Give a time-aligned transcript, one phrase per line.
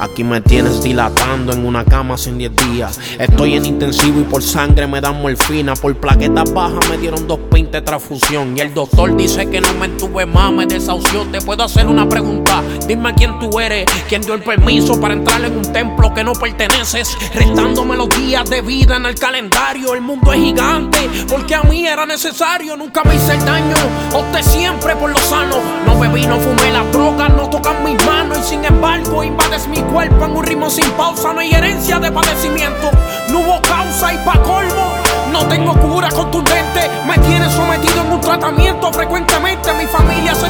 [0.00, 2.98] Aquí me tienes dilatando en una cama sin 10 días.
[3.18, 5.74] Estoy en intensivo y por sangre me dan morfina.
[5.74, 8.56] Por plaquetas bajas me dieron dos pintes transfusión.
[8.56, 11.24] Y el doctor dice que no me entuve más, me desahució.
[11.30, 12.62] Te puedo hacer una pregunta.
[12.90, 16.32] Dime quién tú eres, quién dio el permiso para entrar en un templo que no
[16.32, 17.16] perteneces.
[17.32, 19.94] Restándome los días de vida en el calendario.
[19.94, 22.76] El mundo es gigante, porque a mí era necesario.
[22.76, 23.76] Nunca me hice el daño,
[24.12, 25.58] opté siempre por lo sano.
[25.86, 28.38] No bebí, no fumé, las drogas no tocan mis manos.
[28.38, 31.32] Y sin embargo, invades mi cuerpo en un ritmo sin pausa.
[31.32, 32.90] No hay herencia de padecimiento,
[33.28, 34.96] no hubo causa y pa' colmo.
[35.30, 39.72] No tengo cura contundente, me tiene sometido en un tratamiento frecuentemente.
[39.74, 40.49] Mi familia se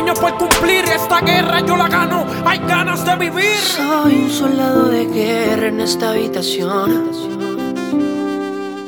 [0.00, 0.84] sueños por cumplir.
[0.84, 3.56] Esta guerra yo la gano, hay ganas de vivir.
[3.56, 7.10] Soy un soldado de guerra en esta habitación.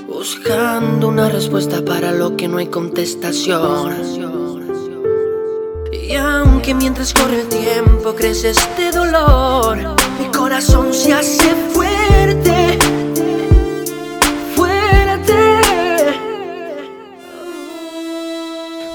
[0.09, 3.93] Buscando una respuesta para lo que no hay contestación.
[5.93, 9.79] Y aunque mientras corre el tiempo crece este dolor,
[10.19, 11.52] mi corazón se hace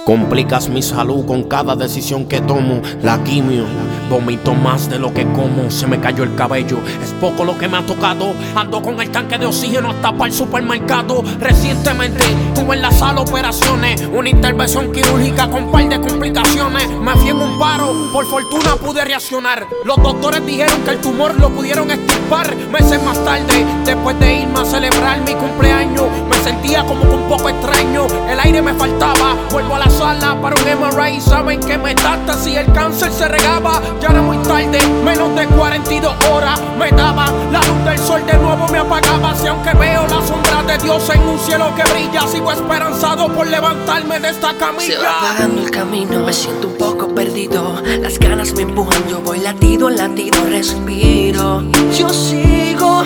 [0.08, 2.81] Complicas mi salud con cada decisión que tomo.
[3.03, 3.66] La quimio,
[4.08, 5.69] vomito más de lo que como.
[5.72, 8.33] Se me cayó el cabello, es poco lo que me ha tocado.
[8.55, 11.23] Ando con el tanque de oxígeno hasta para el supermercado.
[11.39, 12.23] Recientemente
[12.55, 16.89] tuve en la sala operaciones, una intervención quirúrgica con par de complicaciones.
[16.89, 19.66] Me fui en un paro, por fortuna pude reaccionar.
[19.86, 22.55] Los doctores dijeron que el tumor lo pudieron extirpar.
[22.71, 27.27] Meses más tarde, después de irme a celebrar mi cumpleaños, me sentía como que un
[27.27, 28.08] poco extraño.
[28.30, 31.21] El aire me faltaba, vuelvo a la sala para un MRI.
[31.21, 33.81] Saben que metástasis el cáncer se regaba.
[34.02, 37.26] Ya era muy tarde, menos de 42 horas me daba.
[37.52, 39.36] La luz del sol de nuevo me apagaba.
[39.36, 43.48] Si aunque veo la sombra de Dios en un cielo que brilla, sigo esperanzado por
[43.48, 45.20] levantarme de esta Se va camilla.
[45.20, 47.82] apagando el camino, me siento un poco perdido.
[48.02, 51.64] Las ganas me empujan, yo voy latido latido, respiro.
[51.98, 53.04] Yo sigo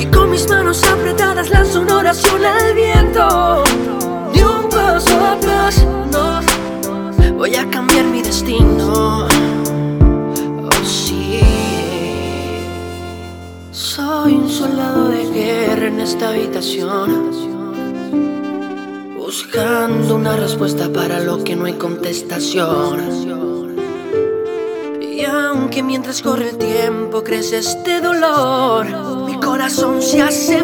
[0.00, 3.62] y con mis manos apretadas lanzo una oración al viento.
[4.32, 6.40] De un paso a paso,
[7.36, 9.26] voy a cambiar mi destino.
[14.54, 17.32] Soldado de guerra en esta habitación.
[19.16, 23.00] Buscando una respuesta para lo que no hay contestación.
[25.00, 28.86] Y aunque mientras corre el tiempo crece este dolor,
[29.26, 30.58] mi corazón se hace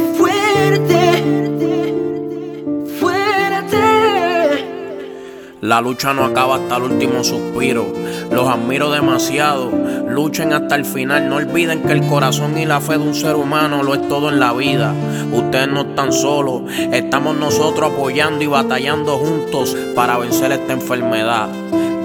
[5.60, 7.92] La lucha no acaba hasta el último suspiro.
[8.32, 9.70] Los admiro demasiado.
[10.08, 11.28] Luchen hasta el final.
[11.28, 14.30] No olviden que el corazón y la fe de un ser humano lo es todo
[14.30, 14.94] en la vida.
[15.30, 16.62] Ustedes no están solos.
[16.92, 21.48] Estamos nosotros apoyando y batallando juntos para vencer esta enfermedad.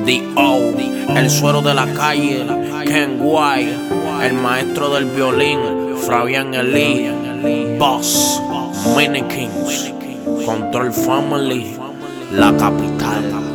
[0.05, 0.73] D.O.
[1.16, 2.45] El suero de la calle.
[2.85, 3.77] Ken White.
[4.22, 5.59] El maestro del violín.
[6.05, 7.09] Fabián Eli.
[7.79, 8.41] Boss.
[8.97, 9.93] Mini Kings.
[10.45, 11.84] Control Family
[12.31, 13.54] la capital.